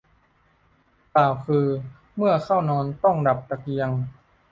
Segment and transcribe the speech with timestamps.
[1.15, 1.65] กล่าวคือ
[2.15, 3.89] เมื่อเข้านอนต้อง ดับตะเกียง